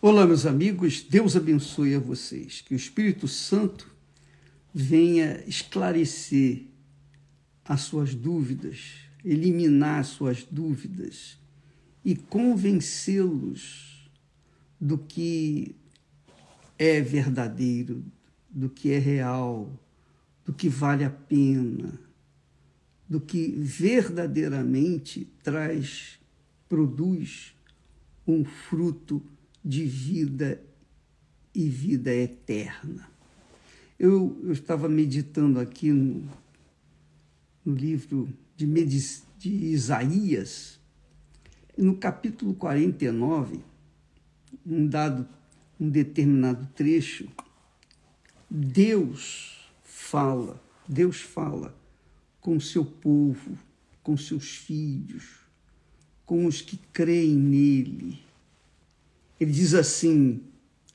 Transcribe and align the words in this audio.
Olá, 0.00 0.24
meus 0.24 0.46
amigos, 0.46 1.02
Deus 1.02 1.34
abençoe 1.34 1.96
a 1.96 1.98
vocês. 1.98 2.60
Que 2.60 2.72
o 2.72 2.76
Espírito 2.76 3.26
Santo 3.26 3.92
venha 4.72 5.42
esclarecer 5.44 6.66
as 7.64 7.80
suas 7.80 8.14
dúvidas, 8.14 8.94
eliminar 9.24 9.98
as 9.98 10.06
suas 10.06 10.44
dúvidas 10.44 11.36
e 12.04 12.14
convencê-los 12.14 14.08
do 14.80 14.98
que 14.98 15.74
é 16.78 17.00
verdadeiro, 17.00 18.04
do 18.48 18.68
que 18.68 18.92
é 18.92 18.98
real, 19.00 19.68
do 20.46 20.52
que 20.52 20.68
vale 20.68 21.02
a 21.02 21.10
pena, 21.10 21.98
do 23.08 23.20
que 23.20 23.48
verdadeiramente 23.58 25.26
traz, 25.42 26.20
produz 26.68 27.52
um 28.24 28.44
fruto 28.44 29.20
de 29.68 29.84
vida 29.84 30.64
e 31.54 31.68
vida 31.68 32.10
eterna. 32.10 33.06
Eu, 33.98 34.40
eu 34.42 34.52
estava 34.52 34.88
meditando 34.88 35.60
aqui 35.60 35.92
no, 35.92 36.26
no 37.62 37.74
livro 37.74 38.32
de, 38.56 38.66
de 39.36 39.50
Isaías, 39.50 40.80
e 41.76 41.82
no 41.82 41.94
capítulo 41.96 42.54
49, 42.54 43.60
um 44.64 44.86
dado, 44.86 45.28
um 45.78 45.90
determinado 45.90 46.66
trecho, 46.74 47.28
Deus 48.48 49.70
fala, 49.84 50.58
Deus 50.88 51.20
fala 51.20 51.76
com 52.40 52.56
o 52.56 52.60
seu 52.60 52.86
povo, 52.86 53.58
com 54.02 54.16
seus 54.16 54.48
filhos, 54.48 55.26
com 56.24 56.46
os 56.46 56.62
que 56.62 56.78
creem 56.90 57.36
nele 57.36 58.27
ele 59.40 59.52
diz 59.52 59.74
assim, 59.74 60.42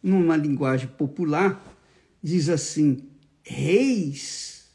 numa 0.02 0.36
linguagem 0.36 0.88
popular, 0.88 1.62
diz 2.22 2.50
assim: 2.50 3.04
reis, 3.42 4.70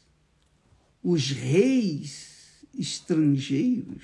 os 1.03 1.29
reis 1.31 2.65
estrangeiros 2.77 4.03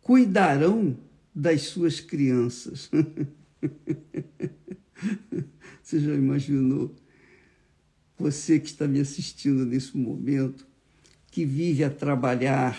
cuidarão 0.00 0.96
das 1.34 1.62
suas 1.62 2.00
crianças. 2.00 2.90
Você 5.82 6.00
já 6.00 6.14
imaginou? 6.14 6.94
Você 8.18 8.60
que 8.60 8.66
está 8.66 8.86
me 8.86 9.00
assistindo 9.00 9.64
nesse 9.64 9.96
momento, 9.96 10.66
que 11.30 11.44
vive 11.44 11.82
a 11.82 11.90
trabalhar 11.90 12.78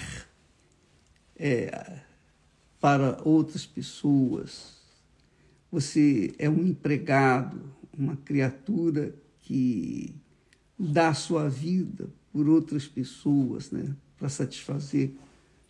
é, 1.35 1.99
para 2.79 3.21
outras 3.23 3.65
pessoas, 3.65 4.82
você 5.73 6.31
é 6.37 6.47
um 6.47 6.67
empregado, 6.67 7.59
uma 7.97 8.15
criatura 8.15 9.15
que 9.41 10.13
dá 10.77 11.15
sua 11.15 11.49
vida 11.49 12.11
por 12.31 12.47
outras 12.47 12.87
pessoas, 12.87 13.71
né? 13.71 13.95
para 14.15 14.29
satisfazer 14.29 15.13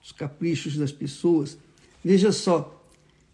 os 0.04 0.12
caprichos 0.12 0.76
das 0.76 0.92
pessoas. 0.92 1.58
Veja 2.04 2.34
só, 2.34 2.86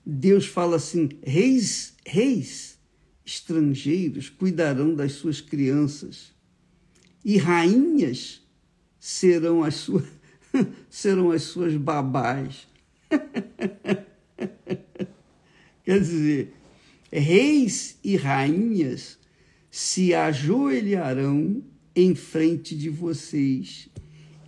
Deus 0.05 0.45
fala 0.45 0.75
assim: 0.75 1.09
reis, 1.23 1.95
reis 2.05 2.77
estrangeiros 3.25 4.29
cuidarão 4.29 4.93
das 4.93 5.13
suas 5.13 5.41
crianças 5.41 6.31
e 7.25 7.35
rainhas 7.37 8.43
serão 8.99 9.63
as 9.63 9.73
suas 9.73 10.05
serão 10.87 11.31
as 11.31 11.41
suas 11.41 11.75
babás. 11.75 12.67
Quer 15.83 15.99
dizer, 16.01 16.58
reis 17.11 17.97
e 18.03 18.15
rainhas 18.15 19.17
se 19.69 20.13
ajoelharão 20.13 21.63
em 21.95 22.15
frente 22.15 22.75
de 22.75 22.89
vocês, 22.89 23.89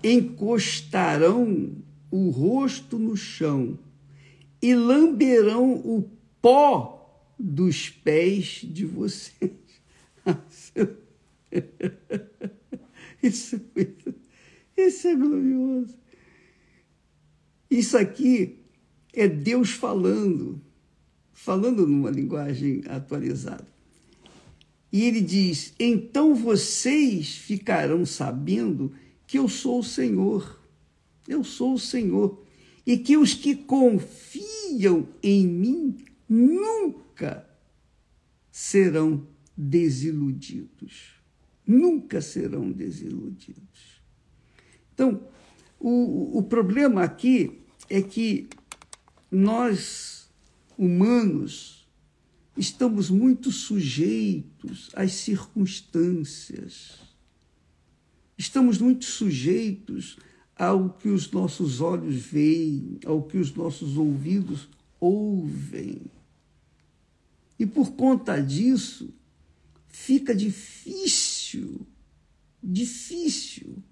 encostarão 0.03 1.75
o 2.09 2.29
rosto 2.29 2.97
no 2.97 3.15
chão 3.15 3.77
e 4.61 4.75
lamberão 4.75 5.73
o 5.73 6.09
pó 6.41 6.97
dos 7.37 7.89
pés 7.89 8.61
de 8.63 8.85
vocês. 8.85 9.51
Isso, 13.21 13.61
isso 14.75 15.07
é 15.07 15.15
glorioso. 15.15 15.95
Isso 17.69 17.97
aqui 17.97 18.59
é 19.13 19.27
Deus 19.27 19.69
falando 19.69 20.59
falando 21.43 21.87
numa 21.87 22.11
linguagem 22.11 22.83
atualizada. 22.87 23.65
E 24.91 25.03
ele 25.03 25.21
diz: 25.21 25.73
Então 25.79 26.35
vocês 26.35 27.35
ficarão 27.35 28.05
sabendo 28.05 28.93
que 29.25 29.39
eu 29.39 29.49
sou 29.49 29.79
o 29.79 29.83
Senhor. 29.83 30.61
Eu 31.27 31.43
sou 31.43 31.73
o 31.73 31.79
Senhor. 31.79 32.43
E 32.85 32.97
que 32.97 33.17
os 33.17 33.33
que 33.33 33.55
confiam 33.55 35.07
em 35.23 35.47
mim 35.47 35.97
nunca 36.29 37.47
serão 38.51 39.25
desiludidos. 39.57 41.15
Nunca 41.65 42.21
serão 42.21 42.71
desiludidos. 42.71 44.01
Então, 44.93 45.21
o, 45.79 46.37
o 46.37 46.43
problema 46.43 47.03
aqui 47.03 47.61
é 47.89 48.01
que 48.01 48.47
nós 49.31 50.20
humanos, 50.81 51.87
estamos 52.57 53.11
muito 53.11 53.51
sujeitos 53.51 54.89
às 54.95 55.13
circunstâncias. 55.13 56.97
Estamos 58.35 58.79
muito 58.79 59.05
sujeitos 59.05 60.17
ao 60.55 60.89
que 60.89 61.09
os 61.09 61.29
nossos 61.31 61.81
olhos 61.81 62.15
veem, 62.15 62.99
ao 63.05 63.21
que 63.21 63.37
os 63.37 63.53
nossos 63.53 63.95
ouvidos 63.95 64.67
ouvem. 64.99 66.01
E 67.59 67.65
por 67.67 67.91
conta 67.91 68.41
disso, 68.41 69.13
fica 69.87 70.33
difícil, 70.33 71.85
difícil 72.61 73.83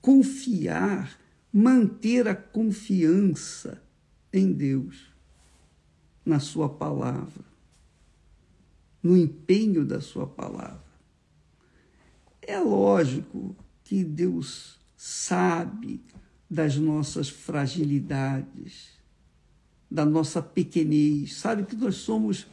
confiar, 0.00 1.20
manter 1.52 2.26
a 2.26 2.34
confiança 2.34 3.82
em 4.32 4.50
Deus 4.50 5.13
na 6.24 6.40
Sua 6.40 6.68
palavra, 6.68 7.44
no 9.02 9.16
empenho 9.16 9.84
da 9.84 10.00
Sua 10.00 10.26
palavra. 10.26 10.82
É 12.40 12.58
lógico 12.58 13.56
que 13.82 14.04
Deus 14.04 14.78
sabe 14.96 16.02
das 16.48 16.76
nossas 16.76 17.28
fragilidades, 17.28 18.90
da 19.90 20.04
nossa 20.04 20.42
pequenez, 20.42 21.36
sabe 21.36 21.64
que 21.64 21.76
nós 21.76 21.96
somos 21.96 22.46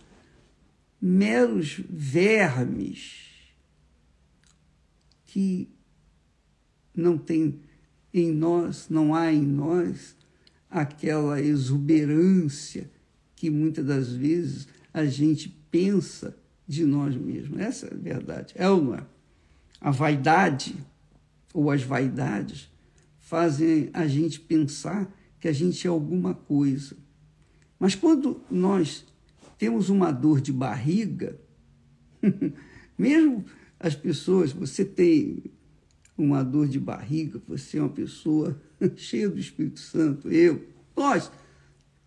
meros 1.02 1.82
vermes 1.90 3.32
que 5.26 5.70
não 6.94 7.18
tem 7.18 7.59
em 8.14 8.32
nós, 8.32 8.90
não 8.90 9.16
há 9.16 9.32
em 9.32 9.42
nós 9.42 10.16
aquela 10.70 11.40
exuberância 11.42 12.92
que 13.41 13.50
muitas 13.50 13.84
das 13.84 14.12
vezes 14.13 14.68
a 14.94 15.03
gente 15.03 15.50
pensa 15.72 16.38
de 16.68 16.85
nós 16.85 17.16
mesmos. 17.16 17.59
Essa 17.59 17.88
é 17.88 17.94
a 17.96 17.97
verdade. 17.97 18.53
É 18.56 18.66
é? 18.66 19.03
A 19.81 19.90
vaidade 19.90 20.75
ou 21.52 21.72
as 21.72 21.81
vaidades 21.81 22.69
fazem 23.18 23.90
a 23.94 24.06
gente 24.06 24.40
pensar 24.40 25.12
que 25.40 25.47
a 25.47 25.52
gente 25.52 25.88
é 25.88 25.90
alguma 25.90 26.35
coisa. 26.35 26.96
Mas 27.79 27.96
quando 27.96 28.43
nós 28.47 29.08
temos 29.58 29.90
uma 29.90 30.11
dor 30.11 30.40
de 30.40 30.53
barriga, 30.53 31.35
mesmo 32.96 33.44
as 33.79 33.96
pessoas, 33.96 34.52
você 34.52 34.85
tem 34.85 35.46
uma 36.16 36.44
dor 36.44 36.67
de 36.67 36.79
barriga, 36.79 37.41
você 37.47 37.79
é 37.79 37.82
uma 37.82 37.90
pessoa 37.90 38.61
cheia 38.96 39.28
do 39.28 39.40
Espírito 39.40 39.79
Santo, 39.79 40.29
eu, 40.29 40.64
nós 40.96 41.32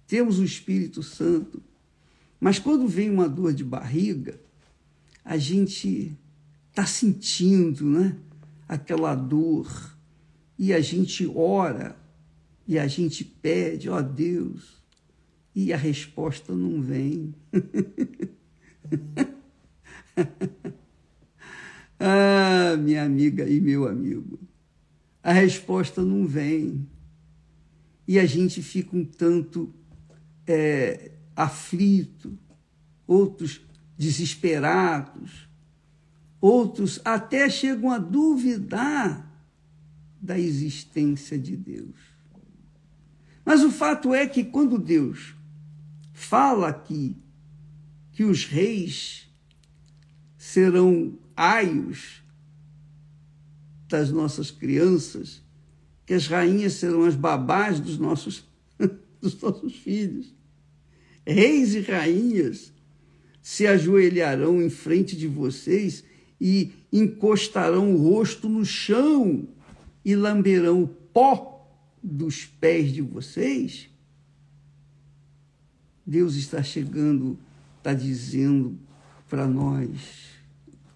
temos 0.07 0.39
o 0.39 0.45
Espírito 0.45 1.03
Santo. 1.03 1.63
Mas 2.41 2.59
quando 2.59 2.87
vem 2.87 3.11
uma 3.11 3.29
dor 3.29 3.53
de 3.53 3.65
barriga, 3.65 4.39
a 5.25 5.39
gente 5.39 6.13
está 6.71 6.85
sentindo 6.85 7.85
né, 7.85 8.17
aquela 8.69 9.15
dor 9.15 9.97
e 10.59 10.73
a 10.73 10.81
gente 10.81 11.31
ora 11.35 11.97
e 12.67 12.79
a 12.79 12.87
gente 12.87 13.25
pede, 13.25 13.89
ó 13.89 14.01
Deus, 14.01 14.83
e 15.55 15.73
a 15.73 15.77
resposta 15.77 16.55
não 16.55 16.83
vem. 16.83 17.35
ah, 21.99 22.77
minha 22.79 23.05
amiga 23.05 23.49
e 23.49 23.61
meu 23.61 23.87
amigo, 23.87 24.39
a 25.23 25.33
resposta 25.33 26.03
não 26.03 26.27
vem. 26.27 26.89
E 28.07 28.19
a 28.19 28.27
gente 28.27 28.63
fica 28.63 28.97
um 28.97 29.05
tanto 29.05 29.73
é, 30.47 31.13
aflito, 31.35 32.39
outros 33.07 33.61
desesperados, 33.97 35.49
outros 36.41 37.01
até 37.05 37.49
chegam 37.49 37.91
a 37.91 37.99
duvidar 37.99 39.31
da 40.21 40.39
existência 40.39 41.39
de 41.39 41.57
Deus. 41.57 41.97
Mas 43.45 43.63
o 43.63 43.71
fato 43.71 44.15
é 44.15 44.27
que 44.27 44.43
quando 44.43 44.79
Deus 44.79 45.35
fala 46.13 46.69
aqui 46.69 47.17
que 48.13 48.25
os 48.25 48.45
reis 48.45 49.29
serão 50.39 51.19
aios 51.37 52.23
das 53.89 54.11
nossas 54.11 54.51
crianças, 54.51 55.43
que 56.07 56.15
as 56.15 56.27
rainhas 56.27 56.75
serão 56.75 57.05
as 57.05 57.15
babás 57.15 57.81
dos 57.81 57.99
nossos, 57.99 58.45
dos 59.25 59.41
nossos 59.41 59.75
filhos. 59.75 60.35
Reis 61.27 61.75
e 61.75 61.81
rainhas 61.81 62.73
se 63.43 63.67
ajoelharão 63.67 64.63
em 64.63 64.69
frente 64.69 65.17
de 65.17 65.27
vocês 65.27 66.05
e 66.41 66.73
encostarão 66.93 67.95
o 67.95 67.97
rosto 67.97 68.49
no 68.49 68.65
chão 68.65 69.49
e 70.05 70.15
lamberão 70.15 70.83
o 70.83 70.89
pó 70.89 71.67
dos 72.03 72.45
pés 72.45 72.93
de 72.93 73.01
vocês? 73.01 73.89
Deus 76.07 76.35
está 76.35 76.63
chegando, 76.63 77.39
está 77.79 77.95
dizendo 77.95 78.79
para 79.29 79.47
nós: 79.47 79.89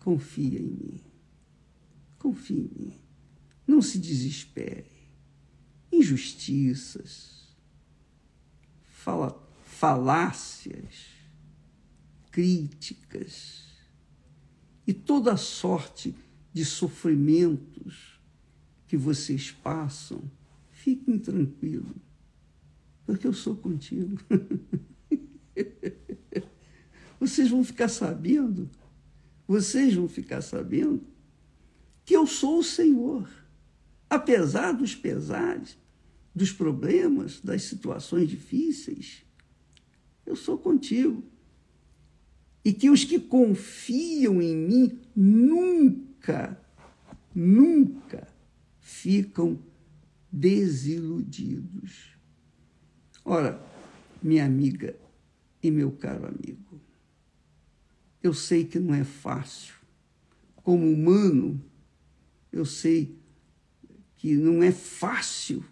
confia 0.01 0.61
em 0.61 0.71
mim, 0.71 1.01
confia 2.19 2.59
em 2.61 2.71
mim, 2.79 2.93
não 3.67 3.81
se 3.81 3.99
desespere. 3.99 4.99
Injustiças, 5.91 7.48
fala, 9.09 9.43
falácias, 9.65 11.07
críticas 12.31 13.65
e 14.87 14.93
toda 14.93 15.35
sorte 15.35 16.15
de 16.53 16.63
sofrimentos 16.63 18.21
que 18.87 18.99
vocês 18.99 19.51
passam, 19.51 20.31
fiquem 20.71 21.19
tranquilos, 21.19 21.97
porque 23.07 23.27
eu 23.27 23.33
sou 23.33 23.57
contigo. 23.57 24.21
vocês 27.19 27.49
vão 27.49 27.65
ficar 27.65 27.89
sabendo, 27.89 28.69
vocês 29.47 29.95
vão 29.95 30.07
ficar 30.07 30.43
sabendo 30.43 31.01
que 32.05 32.15
eu 32.15 32.27
sou 32.27 32.59
o 32.59 32.65
Senhor, 32.65 33.27
apesar 34.11 34.73
dos 34.73 34.95
pesares, 34.95 35.79
dos 36.35 36.53
problemas, 36.53 37.41
das 37.41 37.63
situações 37.63 38.29
difíceis, 38.29 39.25
eu 40.25 40.37
sou 40.37 40.59
contigo. 40.59 41.25
E 42.65 42.73
que 42.73 42.91
os 42.91 43.05
que 43.05 43.19
confiam 43.19 44.43
em 44.43 44.55
mim 44.55 45.01
nunca, 45.17 46.61
nunca 47.35 48.29
ficam 48.81 49.59
desiludidos. 50.31 52.17
Ora, 53.25 53.63
minha 54.23 54.45
amiga 54.45 54.95
e 55.63 55.71
meu 55.71 55.91
caro 55.93 56.27
amigo, 56.27 56.81
eu 58.23 58.35
sei 58.35 58.65
que 58.65 58.79
não 58.79 58.95
é 58.95 59.05
fácil. 59.05 59.75
Como 60.57 60.93
humano, 60.93 61.63
eu 62.53 62.67
sei 62.67 63.17
que 64.17 64.35
não 64.35 64.63
é 64.63 64.73
fácil 64.73 65.65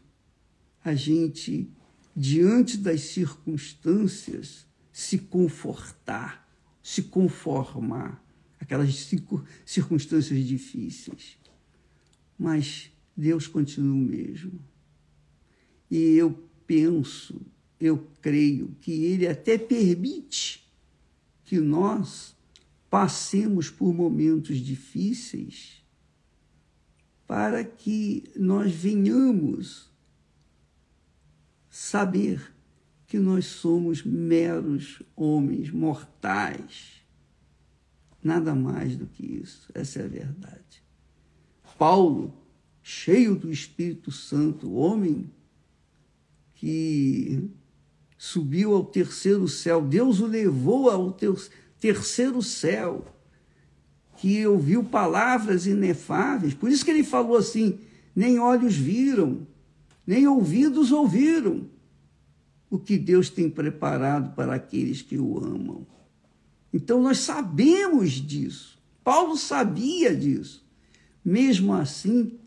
a 0.86 0.94
gente, 0.94 1.68
diante 2.14 2.76
das 2.76 3.00
circunstâncias, 3.00 4.64
se 4.92 5.18
confortar, 5.18 6.48
se 6.80 7.02
conformar, 7.02 8.24
aquelas 8.60 9.12
circunstâncias 9.64 10.44
difíceis. 10.44 11.38
Mas 12.38 12.92
Deus 13.16 13.48
continua 13.48 13.96
o 13.96 13.98
mesmo. 13.98 14.60
E 15.90 15.96
eu 16.14 16.30
penso, 16.68 17.44
eu 17.80 18.06
creio 18.22 18.68
que 18.80 18.92
Ele 18.92 19.26
até 19.26 19.58
permite 19.58 20.70
que 21.44 21.58
nós 21.58 22.36
passemos 22.88 23.68
por 23.68 23.92
momentos 23.92 24.58
difíceis 24.58 25.82
para 27.26 27.64
que 27.64 28.22
nós 28.36 28.72
venhamos 28.72 29.95
saber 31.76 32.54
que 33.06 33.18
nós 33.18 33.44
somos 33.44 34.02
meros 34.02 35.02
homens 35.14 35.70
mortais. 35.70 37.02
Nada 38.24 38.54
mais 38.54 38.96
do 38.96 39.06
que 39.06 39.22
isso, 39.22 39.70
essa 39.74 40.00
é 40.00 40.06
a 40.06 40.08
verdade. 40.08 40.82
Paulo 41.78 42.34
cheio 42.82 43.36
do 43.36 43.52
Espírito 43.52 44.10
Santo, 44.10 44.72
homem 44.72 45.30
que 46.54 47.46
subiu 48.16 48.74
ao 48.74 48.82
terceiro 48.82 49.46
céu, 49.46 49.82
Deus 49.82 50.18
o 50.20 50.26
levou 50.26 50.88
ao 50.88 51.14
terceiro 51.78 52.40
céu, 52.40 53.04
que 54.16 54.46
ouviu 54.46 54.82
palavras 54.82 55.66
inefáveis. 55.66 56.54
Por 56.54 56.70
isso 56.70 56.82
que 56.82 56.90
ele 56.90 57.04
falou 57.04 57.36
assim: 57.36 57.78
nem 58.14 58.38
olhos 58.38 58.74
viram, 58.74 59.46
nem 60.06 60.26
ouvidos 60.26 60.92
ouviram 60.92 61.68
o 62.70 62.78
que 62.78 62.96
Deus 62.96 63.28
tem 63.30 63.50
preparado 63.50 64.34
para 64.34 64.54
aqueles 64.54 65.02
que 65.02 65.18
o 65.18 65.38
amam. 65.38 65.86
Então 66.72 67.02
nós 67.02 67.18
sabemos 67.18 68.12
disso. 68.12 68.78
Paulo 69.02 69.36
sabia 69.36 70.14
disso. 70.14 70.64
Mesmo 71.24 71.72
assim, 71.72 72.38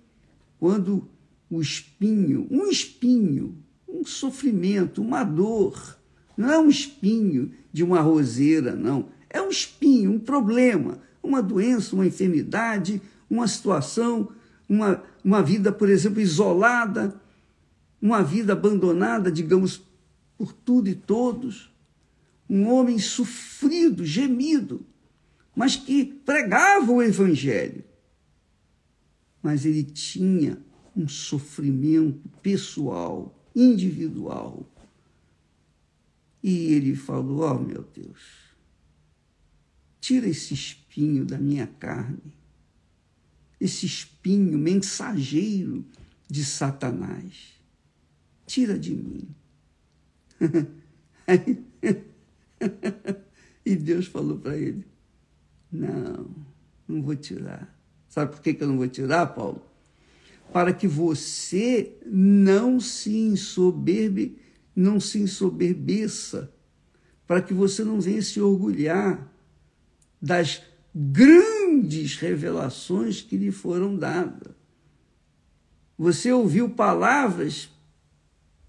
quando 0.59 1.07
o 1.49 1.61
espinho, 1.61 2.47
um 2.51 2.67
espinho, 2.67 3.57
um 3.87 4.05
sofrimento, 4.05 5.01
uma 5.01 5.23
dor, 5.23 5.97
não 6.37 6.51
é 6.51 6.59
um 6.59 6.69
espinho 6.69 7.51
de 7.71 7.83
uma 7.83 8.01
roseira, 8.01 8.75
não. 8.75 9.09
É 9.29 9.41
um 9.41 9.49
espinho, 9.49 10.11
um 10.11 10.19
problema, 10.19 10.99
uma 11.21 11.41
doença, 11.41 11.95
uma 11.95 12.07
enfermidade, 12.07 13.01
uma 13.29 13.47
situação, 13.47 14.29
uma, 14.67 15.03
uma 15.23 15.41
vida, 15.41 15.71
por 15.71 15.89
exemplo, 15.89 16.21
isolada, 16.21 17.19
uma 18.01 18.23
vida 18.23 18.53
abandonada, 18.53 19.31
digamos, 19.31 19.81
por 20.37 20.53
tudo 20.53 20.89
e 20.89 20.95
todos. 20.95 21.73
Um 22.49 22.67
homem 22.67 22.97
sofrido, 22.97 24.05
gemido, 24.05 24.85
mas 25.55 25.75
que 25.75 26.05
pregava 26.05 26.91
o 26.91 27.01
Evangelho 27.01 27.83
mas 29.41 29.65
ele 29.65 29.83
tinha 29.83 30.61
um 30.95 31.07
sofrimento 31.07 32.29
pessoal, 32.41 33.35
individual. 33.55 34.69
E 36.43 36.73
ele 36.73 36.95
falou: 36.95 37.39
Ó 37.39 37.55
oh, 37.55 37.59
meu 37.59 37.83
Deus, 37.83 38.19
tira 39.99 40.27
esse 40.27 40.53
espinho 40.53 41.25
da 41.25 41.37
minha 41.37 41.67
carne, 41.67 42.33
esse 43.59 43.85
espinho 43.85 44.57
mensageiro 44.57 45.85
de 46.29 46.43
Satanás, 46.43 47.58
tira 48.49 48.77
de 48.79 48.95
mim. 48.95 49.29
e 53.63 53.75
Deus 53.75 54.07
falou 54.07 54.39
para 54.39 54.57
ele: 54.57 54.83
Não, 55.71 56.33
não 56.87 57.01
vou 57.03 57.15
tirar 57.15 57.77
Sabe 58.09 58.31
por 58.31 58.41
que 58.41 58.57
eu 58.59 58.67
não 58.67 58.77
vou 58.77 58.87
tirar, 58.87 59.27
Paulo? 59.27 59.61
Para 60.51 60.73
que 60.73 60.87
você 60.87 61.95
não 62.03 62.79
se 62.79 63.15
ensoberbe, 63.15 64.39
não 64.75 64.99
se 64.99 65.19
ensoberbeça, 65.19 66.51
para 67.27 67.39
que 67.39 67.53
você 67.53 67.83
não 67.83 68.01
venha 68.01 68.21
se 68.23 68.41
orgulhar 68.41 69.31
das 70.19 70.63
grandes 70.93 72.15
revelações 72.15 73.21
que 73.21 73.37
lhe 73.37 73.51
foram 73.51 73.95
dadas. 73.95 74.55
Você 75.95 76.31
ouviu 76.31 76.69
palavras 76.71 77.69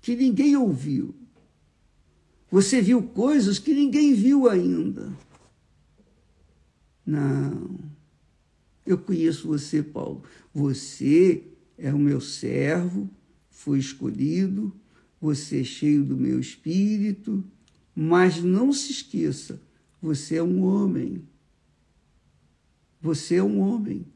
que 0.01 0.17
ninguém 0.17 0.57
ouviu. 0.57 1.15
Você 2.51 2.81
viu 2.81 3.03
coisas 3.03 3.59
que 3.59 3.73
ninguém 3.73 4.13
viu 4.15 4.49
ainda. 4.49 5.13
Não. 7.07 7.79
Eu 8.85 8.99
conheço 8.99 9.47
você, 9.47 9.83
Paulo. 9.83 10.25
Você 10.53 11.45
é 11.79 11.93
o 11.93 11.99
meu 11.99 12.21
servo, 12.21 13.09
foi 13.49 13.79
escolhido, 13.79 14.75
você 15.21 15.61
é 15.61 15.65
cheio 15.65 16.05
do 16.05 16.17
meu 16.17 16.41
espírito, 16.41 17.45
mas 17.95 18.43
não 18.43 18.73
se 18.73 18.91
esqueça, 18.91 19.61
você 20.01 20.37
é 20.37 20.43
um 20.43 20.63
homem. 20.63 21.23
Você 23.01 23.37
é 23.37 23.43
um 23.43 23.61
homem. 23.61 24.07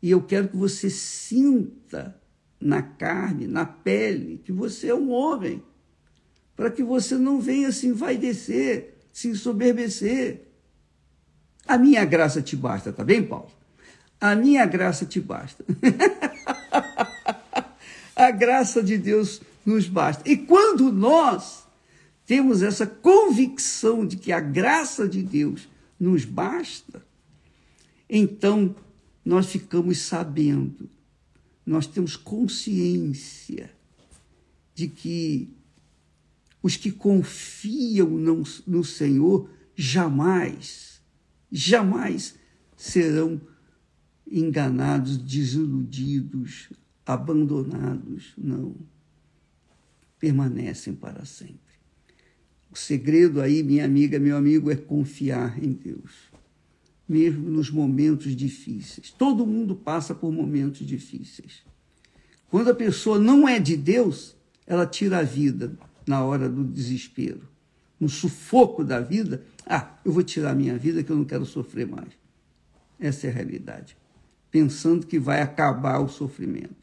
E 0.00 0.10
eu 0.10 0.22
quero 0.22 0.48
que 0.48 0.56
você 0.56 0.88
sinta 0.90 2.20
na 2.64 2.80
carne, 2.80 3.46
na 3.46 3.66
pele, 3.66 4.40
que 4.42 4.50
você 4.50 4.88
é 4.88 4.94
um 4.94 5.10
homem, 5.10 5.62
para 6.56 6.70
que 6.70 6.82
você 6.82 7.16
não 7.16 7.38
venha 7.38 7.68
vai 7.94 8.16
descer 8.16 8.98
se 9.12 9.28
ensoberbecer. 9.28 10.48
A 11.66 11.76
minha 11.76 12.04
graça 12.06 12.40
te 12.40 12.56
basta, 12.56 12.90
tá 12.90 13.04
bem, 13.04 13.22
Paulo? 13.22 13.50
A 14.18 14.34
minha 14.34 14.64
graça 14.64 15.04
te 15.04 15.20
basta. 15.20 15.62
a 18.16 18.30
graça 18.30 18.82
de 18.82 18.96
Deus 18.96 19.42
nos 19.64 19.86
basta. 19.86 20.28
E 20.28 20.36
quando 20.36 20.90
nós 20.90 21.64
temos 22.26 22.62
essa 22.62 22.86
convicção 22.86 24.06
de 24.06 24.16
que 24.16 24.32
a 24.32 24.40
graça 24.40 25.06
de 25.06 25.22
Deus 25.22 25.68
nos 26.00 26.24
basta, 26.24 27.04
então 28.08 28.74
nós 29.24 29.46
ficamos 29.46 29.98
sabendo, 29.98 30.88
nós 31.64 31.86
temos 31.86 32.16
consciência 32.16 33.70
de 34.74 34.88
que 34.88 35.48
os 36.62 36.76
que 36.76 36.90
confiam 36.90 38.08
no, 38.08 38.84
Senhor 38.84 39.50
jamais, 39.76 41.00
jamais 41.50 42.34
serão 42.76 43.40
enganados, 44.26 45.18
desiludidos, 45.18 46.70
abandonados. 47.04 48.32
Não. 48.36 48.74
Permanecem 50.18 50.94
para 50.94 51.24
sempre. 51.24 51.60
O 52.70 52.76
segredo 52.76 53.40
aí, 53.40 53.62
minha 53.62 53.84
amiga, 53.84 54.18
meu 54.18 54.36
amigo, 54.36 54.70
é 54.70 54.76
confiar 54.76 55.62
em 55.62 55.72
Deus, 55.72 56.10
mesmo 57.08 57.50
nos 57.50 57.70
momentos 57.70 58.34
difíceis. 58.34 59.10
Todo 59.10 59.46
mundo 59.46 59.74
passa 59.74 60.14
por 60.14 60.32
momentos 60.32 60.86
difíceis. 60.86 61.62
Quando 62.48 62.70
a 62.70 62.74
pessoa 62.74 63.18
não 63.18 63.48
é 63.48 63.58
de 63.58 63.76
Deus, 63.76 64.36
ela 64.66 64.86
tira 64.86 65.18
a 65.18 65.22
vida 65.22 65.76
na 66.06 66.24
hora 66.24 66.48
do 66.48 66.64
desespero, 66.64 67.42
no 67.98 68.08
sufoco 68.08 68.84
da 68.84 69.00
vida. 69.00 69.42
Ah, 69.66 69.98
eu 70.04 70.12
vou 70.12 70.22
tirar 70.22 70.50
a 70.50 70.54
minha 70.54 70.78
vida 70.78 71.02
que 71.02 71.10
eu 71.10 71.16
não 71.16 71.24
quero 71.24 71.44
sofrer 71.44 71.86
mais. 71.86 72.10
Essa 72.98 73.26
é 73.26 73.30
a 73.30 73.32
realidade. 73.32 73.96
Pensando 74.50 75.06
que 75.06 75.18
vai 75.18 75.42
acabar 75.42 75.98
o 75.98 76.08
sofrimento. 76.08 76.76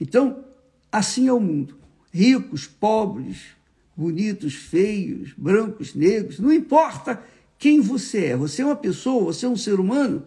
Então, 0.00 0.44
assim 0.90 1.28
é 1.28 1.32
o 1.32 1.40
mundo. 1.40 1.78
Ricos, 2.12 2.66
pobres, 2.66 3.54
bonitos, 3.96 4.54
feios, 4.54 5.32
brancos, 5.36 5.94
negros, 5.94 6.38
não 6.38 6.52
importa 6.52 7.22
quem 7.58 7.80
você 7.80 8.26
é. 8.26 8.36
Você 8.36 8.62
é 8.62 8.64
uma 8.64 8.76
pessoa, 8.76 9.24
você 9.24 9.46
é 9.46 9.48
um 9.48 9.56
ser 9.56 9.80
humano. 9.80 10.26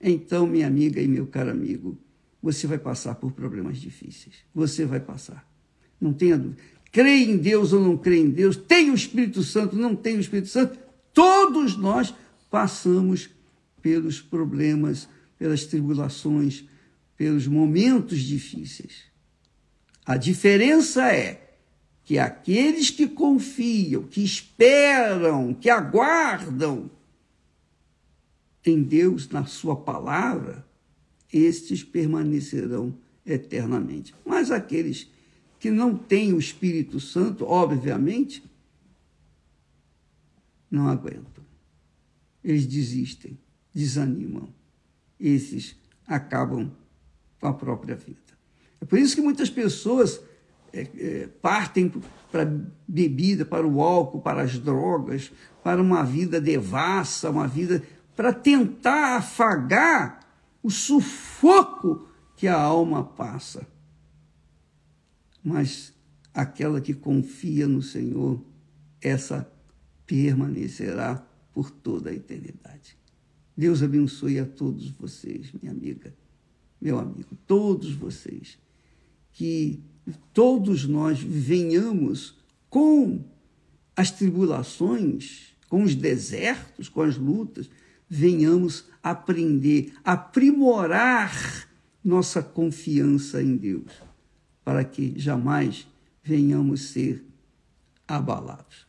Então, 0.00 0.46
minha 0.46 0.66
amiga 0.66 1.00
e 1.00 1.08
meu 1.08 1.26
caro 1.26 1.50
amigo, 1.50 1.98
você 2.42 2.66
vai 2.66 2.78
passar 2.78 3.16
por 3.16 3.32
problemas 3.32 3.78
difíceis. 3.78 4.36
Você 4.54 4.84
vai 4.84 5.00
passar. 5.00 5.46
Não 6.00 6.12
tenha 6.12 6.38
dúvida. 6.38 6.62
Crê 6.90 7.24
em 7.24 7.36
Deus 7.36 7.72
ou 7.72 7.80
não 7.80 7.96
crê 7.96 8.20
em 8.20 8.30
Deus, 8.30 8.56
tem 8.56 8.90
o 8.90 8.94
Espírito 8.94 9.42
Santo, 9.42 9.76
não 9.76 9.94
tem 9.94 10.16
o 10.16 10.20
Espírito 10.20 10.48
Santo, 10.48 10.78
todos 11.12 11.76
nós 11.76 12.14
passamos 12.50 13.28
pelos 13.82 14.20
problemas, 14.20 15.08
pelas 15.38 15.66
tribulações, 15.66 16.64
pelos 17.16 17.46
momentos 17.46 18.20
difíceis. 18.20 19.04
A 20.06 20.16
diferença 20.16 21.12
é 21.12 21.47
que 22.08 22.18
aqueles 22.18 22.88
que 22.88 23.06
confiam, 23.06 24.02
que 24.02 24.24
esperam, 24.24 25.52
que 25.52 25.68
aguardam 25.68 26.90
em 28.64 28.82
Deus, 28.82 29.28
na 29.28 29.44
Sua 29.44 29.76
palavra, 29.76 30.66
estes 31.30 31.84
permanecerão 31.84 32.96
eternamente. 33.26 34.14
Mas 34.24 34.50
aqueles 34.50 35.10
que 35.60 35.70
não 35.70 35.94
têm 35.94 36.32
o 36.32 36.38
Espírito 36.38 36.98
Santo, 36.98 37.44
obviamente, 37.44 38.42
não 40.70 40.88
aguentam. 40.88 41.44
Eles 42.42 42.66
desistem, 42.66 43.38
desanimam. 43.74 44.48
Esses 45.20 45.76
acabam 46.06 46.72
com 47.38 47.48
a 47.48 47.52
própria 47.52 47.94
vida. 47.94 48.16
É 48.80 48.86
por 48.86 48.98
isso 48.98 49.14
que 49.14 49.20
muitas 49.20 49.50
pessoas 49.50 50.22
partem 51.40 51.92
para 52.30 52.50
bebida, 52.86 53.44
para 53.44 53.66
o 53.66 53.82
álcool, 53.82 54.20
para 54.20 54.42
as 54.42 54.58
drogas, 54.58 55.32
para 55.62 55.80
uma 55.80 56.02
vida 56.02 56.40
devassa, 56.40 57.30
uma 57.30 57.46
vida 57.46 57.82
para 58.14 58.32
tentar 58.32 59.16
afagar 59.16 60.20
o 60.62 60.70
sufoco 60.70 62.06
que 62.36 62.48
a 62.48 62.60
alma 62.60 63.04
passa 63.04 63.66
mas 65.48 65.94
aquela 66.34 66.80
que 66.80 66.92
confia 66.92 67.66
no 67.66 67.80
Senhor, 67.80 68.44
essa 69.00 69.50
permanecerá 70.06 71.26
por 71.52 71.70
toda 71.70 72.10
a 72.10 72.14
eternidade. 72.14 72.96
Deus 73.56 73.82
abençoe 73.82 74.38
a 74.38 74.46
todos 74.46 74.90
vocês, 74.90 75.52
minha 75.52 75.72
amiga, 75.72 76.14
meu 76.80 76.98
amigo, 76.98 77.36
todos 77.46 77.92
vocês, 77.92 78.58
que 79.32 79.82
todos 80.32 80.86
nós 80.86 81.20
venhamos 81.20 82.36
com 82.68 83.24
as 83.96 84.10
tribulações, 84.10 85.54
com 85.68 85.82
os 85.82 85.94
desertos, 85.94 86.88
com 86.88 87.02
as 87.02 87.16
lutas, 87.16 87.68
venhamos 88.08 88.84
aprender, 89.02 89.92
aprimorar 90.04 91.68
nossa 92.02 92.42
confiança 92.42 93.42
em 93.42 93.56
Deus 93.56 93.92
para 94.64 94.84
que 94.84 95.14
jamais 95.18 95.88
venhamos 96.22 96.90
ser 96.90 97.24
abalados. 98.06 98.86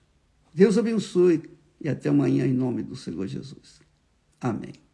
Deus 0.53 0.77
abençoe 0.77 1.41
e 1.79 1.87
até 1.87 2.09
amanhã 2.09 2.45
em 2.45 2.53
nome 2.53 2.83
do 2.83 2.95
Senhor 2.95 3.25
Jesus. 3.27 3.79
Amém. 4.41 4.88